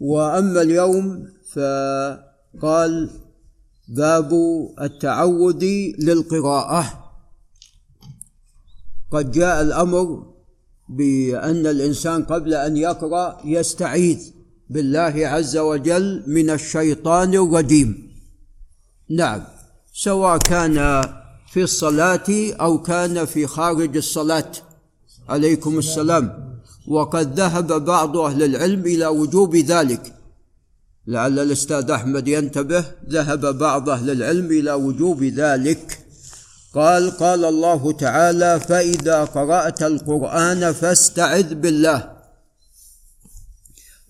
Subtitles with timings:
[0.00, 3.10] وأما اليوم فقال
[3.88, 4.32] باب
[4.80, 5.64] التعود
[5.98, 7.04] للقراءة.
[9.10, 10.26] قد جاء الأمر
[10.88, 14.32] بأن الإنسان قبل أن يقرأ يستعيذ
[14.70, 18.08] بالله عز وجل من الشيطان الرجيم.
[19.10, 19.44] نعم
[19.92, 21.02] سواء كان
[21.52, 24.52] في الصلاة أو كان في خارج الصلاة.
[25.28, 26.47] عليكم السلام.
[26.88, 30.14] وقد ذهب بعض أهل العلم إلى وجوب ذلك.
[31.06, 35.98] لعل الأستاذ أحمد ينتبه ذهب بعض أهل العلم إلى وجوب ذلك.
[36.74, 42.12] قال قال الله تعالى فإذا قرأت القرآن فاستعذ بالله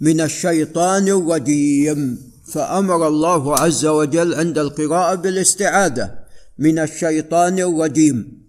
[0.01, 2.19] من الشيطان الرجيم
[2.53, 6.15] فأمر الله عز وجل عند القراءة بالاستعاذة
[6.59, 8.48] من الشيطان الرجيم.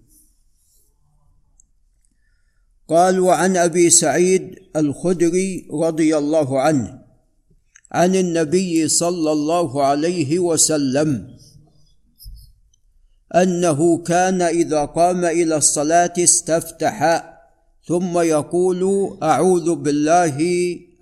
[2.89, 6.99] قال وعن أبي سعيد الخدري رضي الله عنه
[7.91, 11.27] عن النبي صلى الله عليه وسلم
[13.35, 17.23] أنه كان إذا قام إلى الصلاة استفتح
[17.87, 20.39] ثم يقول أعوذ بالله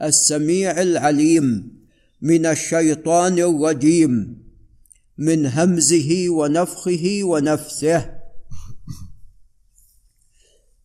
[0.01, 1.77] السميع العليم
[2.21, 4.43] من الشيطان الرجيم
[5.17, 8.16] من همزه ونفخه ونفثه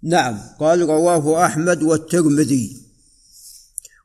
[0.03, 2.83] نعم قال رواه أحمد والترمذي.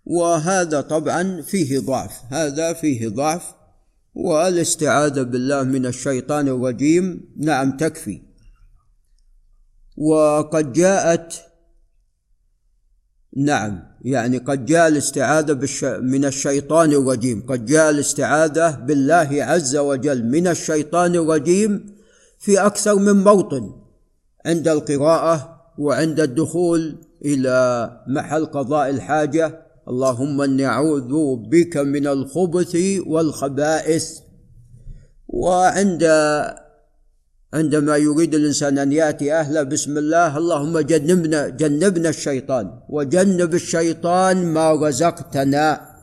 [0.05, 3.43] وهذا طبعا فيه ضعف هذا فيه ضعف
[4.15, 8.21] والاستعاذة بالله من الشيطان الرجيم نعم تكفي.
[9.97, 11.33] وقد جاءت
[13.37, 15.83] نعم يعني قد جاء الاستعاذة بالش...
[15.83, 21.95] من الشيطان الرجيم قد جاء الاستعاذة بالله عز وجل من الشيطان الرجيم
[22.39, 23.71] في أكثر من موطن
[24.45, 27.57] عند القراءة وعند الدخول إلى
[28.07, 32.75] محل قضاء الحاجة اللهم إني أعوذ بك من الخبث
[33.07, 34.19] والخبائث.
[35.27, 36.03] وعند
[37.53, 44.73] عندما يريد الإنسان أن يأتي أهله بسم الله اللهم جنبنا جنبنا الشيطان وجنب الشيطان ما
[44.73, 45.97] رزقتنا.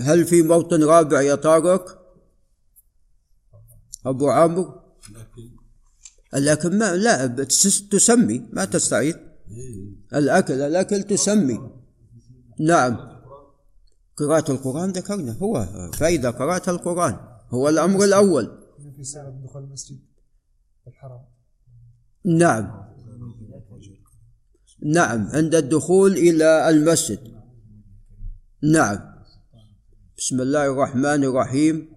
[0.00, 1.98] هل في موطن رابع يا طارق
[4.06, 4.79] أبو عمرو؟
[6.34, 7.26] لكن ما لا
[7.90, 9.16] تسمي ما تستعيد.
[10.14, 11.70] الأكل الأكل تسمي.
[12.60, 12.96] نعم.
[14.16, 15.32] قراءة القرآن ذكرنا.
[15.32, 17.16] هو فإذا قرأت القرآن.
[17.50, 18.60] هو الأمر الأول.
[18.96, 19.02] في
[19.44, 19.98] دخول المسجد
[20.86, 21.24] الحرام
[22.24, 22.90] نعم.
[24.82, 25.26] نعم.
[25.26, 27.18] عند الدخول إلى المسجد.
[28.62, 28.98] نعم.
[30.18, 31.92] بسم الله الرحمن الرحيم.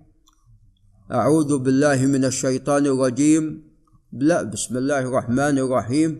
[1.11, 3.72] أعوذ بالله من الشيطان الرجيم.
[4.13, 6.19] لا بسم الله الرحمن الرحيم.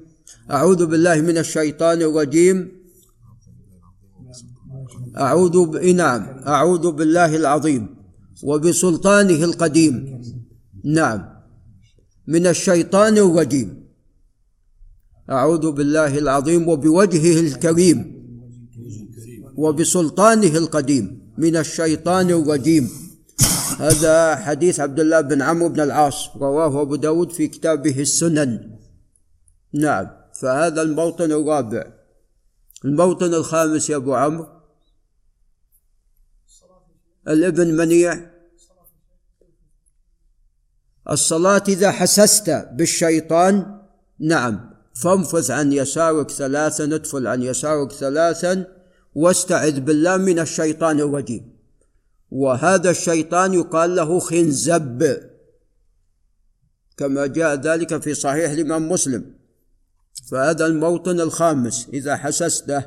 [0.52, 2.72] أعوذ بالله من الشيطان الرجيم.
[5.18, 5.76] أعوذ ب...
[5.76, 7.84] نعم أعوذ بالله العظيم
[8.44, 10.22] وبسلطانه القديم.
[10.86, 11.22] نعم
[12.28, 13.70] من الشيطان الرجيم.
[15.30, 18.00] أعوذ بالله العظيم وبوجهه الكريم.
[19.56, 21.06] وبسلطانه القديم.
[21.38, 22.90] من الشيطان الرجيم.
[23.80, 28.80] هذا حديث عبد الله بن عمرو بن العاص رواه أبو داود في كتابه السنن.
[29.74, 30.08] نعم
[30.42, 31.94] فهذا الموطن الرابع.
[32.86, 34.48] الموطن الخامس يا أبو عمرو.
[37.28, 38.34] الابن منيع.
[41.10, 43.82] الصلاة إذا حسست بالشيطان
[44.20, 48.66] نعم فانفذ عن يسارك ثلاثا ادفل عن يسارك ثلاثا
[49.16, 51.53] واستعذ بالله من الشيطان الرجيم.
[52.34, 55.18] وهذا الشيطان يقال له خنزب.
[56.98, 59.36] كما جاء ذلك في صحيح الإمام مسلم.
[60.30, 62.84] فهذا الموطن الخامس إذا حسسته.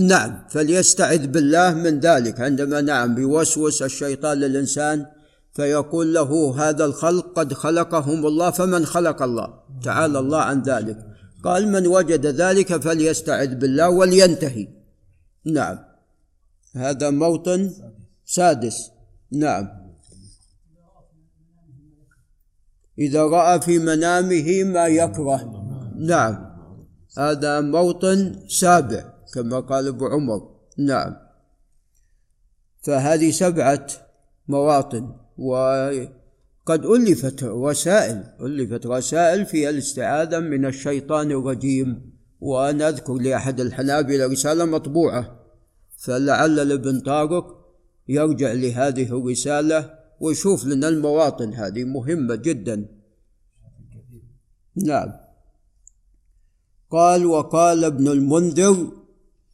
[0.00, 2.40] نعم فليستعذ بالله من ذلك.
[2.40, 5.06] عندما نعم بيوسوس الشيطان للإنسان
[5.52, 11.13] فيقول له هذا الخلق قد خلقهم الله فمن خلق الله؟ تعالى الله عن ذلك.
[11.44, 14.68] قال من وجد ذلك فليستعذ بالله ولينتهي.
[15.44, 15.78] نعم.
[16.76, 17.72] هذا موطن
[18.24, 18.90] سادس.
[19.32, 19.68] نعم.
[22.98, 25.40] إذا رأى في منامه ما يكره.
[25.96, 26.54] نعم.
[27.18, 29.04] هذا موطن سابع
[29.34, 30.40] كما قال ابو عمر.
[30.78, 31.16] نعم.
[32.82, 33.86] فهذه سبعة
[34.48, 35.16] مواطن
[36.66, 44.64] وقد ألفت رسائل ألفت رسائل في الاستعاذة من الشيطان الرجيم وأنا أذكر لأحد الحنابلة رسالة
[44.64, 45.40] مطبوعة.
[45.96, 47.46] فلعل الابن طارق
[48.08, 52.88] يرجع لهذه الرسالة ويشوف لنا المواطن هذه مهمة جدا.
[54.76, 55.12] نعم.
[56.90, 59.03] قال وقال ابن المنذر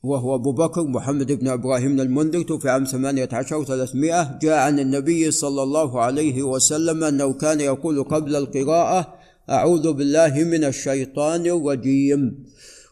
[0.03, 5.31] وهو أبو بكر محمد بن إبراهيم المنذر توفي عام ثمانية عشر وثلاثمائة جاء عن النبي
[5.31, 9.15] صلى الله عليه وسلم أنه كان يقول قبل القراءة
[9.51, 12.45] أعوذ بالله من الشيطان الرجيم.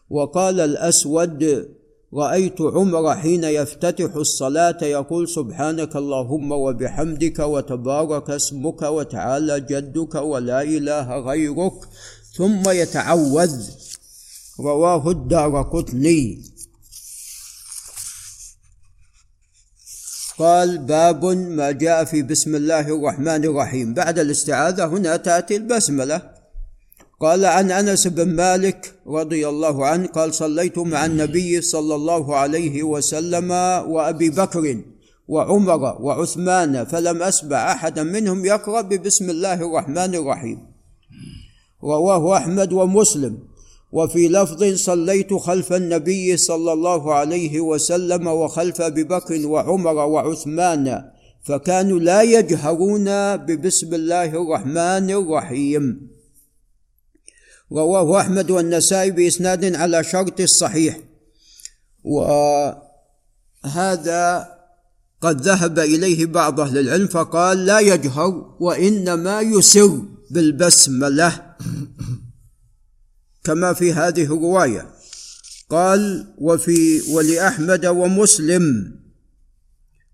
[0.09, 1.69] وقال الأسود
[2.13, 11.19] رأيت عمر حين يفتتح الصلاة يقول سبحانك اللهم وبحمدك وتبارك اسمك وتعالى جدك ولا إله
[11.19, 11.73] غيرك.
[12.37, 13.69] ثم يتعوذ.
[14.59, 16.41] رواه الدار قطني.
[20.39, 23.93] قال باب ما جاء في بسم الله الرحمن الرحيم.
[23.93, 26.21] بعد الاستعاذة هنا تأتي البسملة.
[27.19, 32.83] قال عن أنس بن مالك رضي الله عنه قال صليت مع النبي صلى الله عليه
[32.83, 33.51] وسلم
[33.91, 34.81] وأبي بكر
[35.27, 40.59] وعمر وعثمان فلم أسمع احدا منهم يقرأ ببسم الله الرحمن الرحيم.
[41.83, 43.48] رواه أحمد ومسلم.
[43.91, 51.03] وفي لفظ صليت خلف النبي صلى الله عليه وسلم وخلف أبي بكر وعمر وعثمان
[51.43, 56.09] فكانوا لا يجهرون ببسم الله الرحمن الرحيم.
[57.71, 60.99] رواه أحمد والنسائي بإسناد على شرط الصحيح.
[62.03, 62.79] وهذا
[65.21, 70.01] قد ذهب إليه بعض أهل العلم فقال لا يجهر وإنما يسر
[70.31, 71.48] بالبسملة.
[73.49, 74.85] كما في هذه الرواية
[75.69, 78.91] قال وفي ولأحمد ومسلم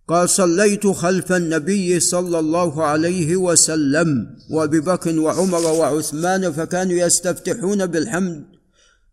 [0.08, 8.46] قال صليت خلف النبي صلى الله عليه وسلم وأبي بكر وعمر وعثمان فكانوا يستفتحون بالحمد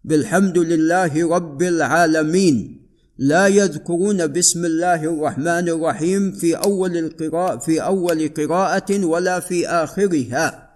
[0.05, 2.83] بالحمد لله رب العالمين.
[3.19, 10.72] لا يذكرون بسم الله الرحمن الرحيم في أول القراءة في أول قراءة ولا في آخرها.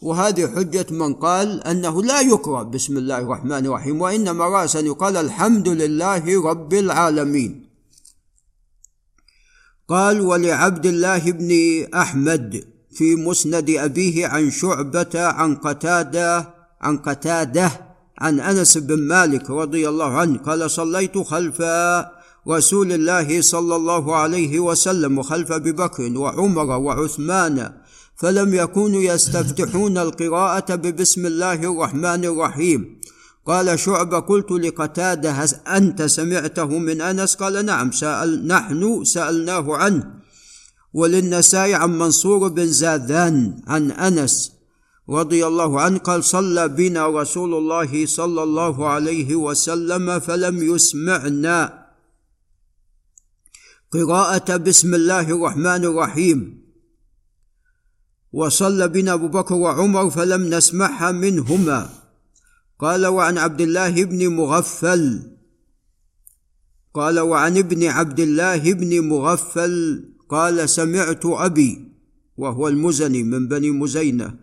[0.00, 5.68] وهذه حجة من قال أنه لا يقرأ بسم الله الرحمن الرحيم وإنما رأسا يقال الحمد
[5.68, 7.70] لله رب العالمين.
[9.88, 11.50] قال ولعبد الله بن
[11.94, 17.70] أحمد في مسند أبيه عن شعبة عن قتادة عن قتادة
[18.18, 21.62] عن أنس بن مالك رضي الله عنه قال صليت خلف
[22.48, 27.72] رسول الله صلى الله عليه وسلم وخلف أبي بكر وعمر وعثمان
[28.20, 33.00] فلم يكونوا يستفتحون القراءة ببسم الله الرحمن الرحيم.
[33.46, 35.32] قال شعبة قلت لقتادة
[35.66, 40.14] أنت سمعته من أنس؟ قال نعم سأل نحن سألناه عنه.
[40.92, 44.52] وللنسائي عن منصور بن زاذان عن أنس
[45.08, 51.86] رضي الله عنه قال صلى بنا رسول الله صلى الله عليه وسلم فلم يسمعنا.
[53.92, 56.59] قراءة بسم الله الرحمن الرحيم.
[58.32, 61.90] وصلى بنا أبو بكر وعمر فلم نسمعها منهما.
[62.78, 65.22] قال وعن عبد الله بن مغفل.
[66.94, 70.04] قال وعن ابن عبد الله بن مغفل.
[70.28, 71.88] قال سمعت أبي.
[72.36, 74.34] وهو المزني من بني مزينة.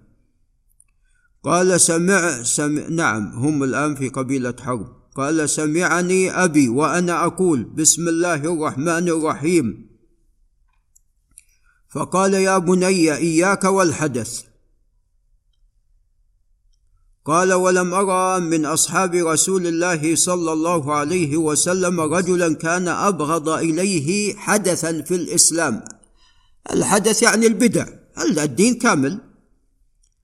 [1.44, 4.88] قال سمع, سمع نعم هم الآن في قبيلة حرب.
[5.16, 9.87] قال سمعني أبي وأنا أقول بسم الله الرحمن الرحيم.
[11.90, 14.42] فقال يا بني إياك والحدث.
[17.26, 24.36] قال ولم أرى من أصحاب رسول الله صلى الله عليه وسلم رجلا كان أبغض إليه
[24.36, 25.84] حدثا في الإسلام.
[26.74, 27.88] الحدث يعني البدع
[28.22, 29.20] الدين كامل؟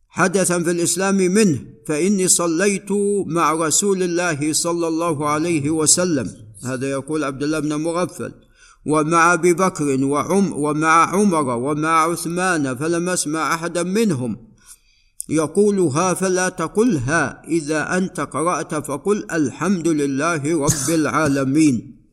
[0.10, 2.92] حدثا في الإسلام منه فإني صليت
[3.26, 6.36] مع رسول الله صلى الله عليه وسلم.
[6.64, 8.34] هذا يقول عبد الله بن مغفل.
[8.86, 14.38] ومع أبي بكر وعم ومع عمر ومع عثمان فلم اسمع أحدا منهم.
[15.30, 22.04] يقولها فلا تقلها إذا أنت قرأت فقل الحمد لله رب العالمين.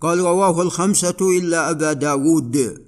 [0.00, 2.86] قال رواه الخمسة إلا أبا داود.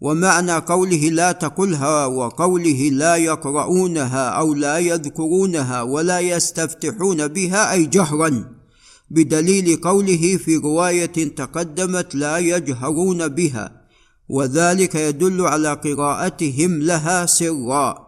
[0.00, 8.55] ومعنى قوله لا تقلها وقوله لا يقرؤونها أو لا يذكرونها ولا يستفتحون بها أي جهرا.
[9.10, 13.82] بدليل قوله في رواية تقدمت لا يجهرون بها
[14.28, 18.06] وذلك يدل على قراءتهم لها سرا.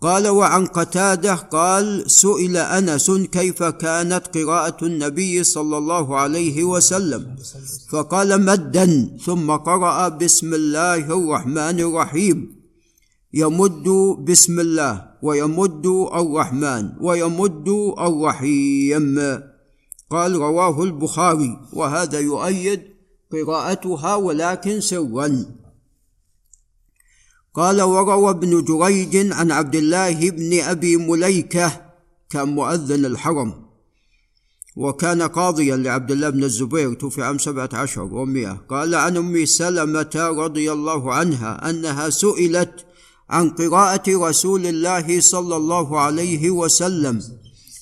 [0.00, 7.36] قال وعن قتادة قال سئل أنس كيف كانت قراءة النبي صلى الله عليه وسلم؟
[7.90, 9.18] فقال مدا.
[9.26, 12.58] ثم قرأ بسم الله الرحمن الرحيم.
[13.34, 13.88] يمد
[14.28, 19.18] بسم الله ويمد الرحمن ويمد الرحيم.
[20.10, 22.82] قال رواه البخاري وهذا يؤيد
[23.32, 25.44] قراءتها ولكن سرا
[27.54, 31.72] قال وروى ابن جريج عن عبد الله بن أبي مليكة
[32.30, 33.68] كان مؤذن الحرم
[34.76, 40.10] وكان قاضيا لعبد الله بن الزبير توفي عام سبعة عشر ومئة قال عن أم سلمة
[40.14, 42.86] رضي الله عنها أنها سئلت
[43.30, 47.22] عن قراءة رسول الله صلى الله عليه وسلم.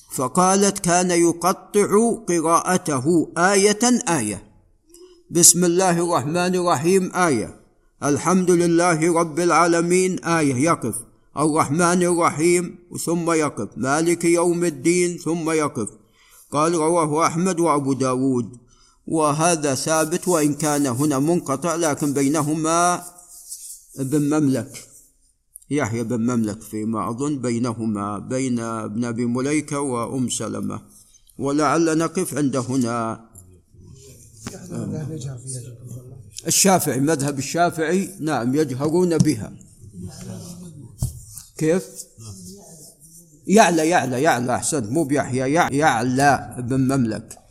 [0.09, 4.43] فقالت كان يقطع قراءته آية آية.
[5.31, 7.59] بسم الله الرحمن الرحيم آية.
[8.03, 10.55] الحمد لله رب العالمين آية.
[10.55, 10.95] يقف.
[11.37, 13.69] الرحمن الرحيم ثم يقف.
[13.77, 15.89] مالك يوم الدين ثم يقف.
[16.51, 18.57] قال رواه أحمد وأبو داود.
[19.07, 23.03] وهذا ثابت وإن كان هنا منقطع لكن بينهما
[23.99, 24.87] ابن مملك.
[25.69, 30.81] يحيى بن مملك فيما أظن بينهما بين ابن أبي مليكة وأم سلمة.
[31.37, 33.25] ولعل نقف عند هنا.
[36.47, 39.53] الشافعي مذهب الشافعي نعم يجهرون بها.
[41.57, 41.83] كيف؟
[43.47, 47.46] يعلى يعلى يعلى أحسنت مو بيحيى يعلى بن مملك.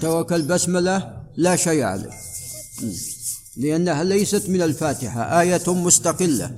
[0.00, 2.10] ترك البسملة لا شيء عليه.
[3.56, 6.50] لأنها ليست من الفاتحة آية مستقلة.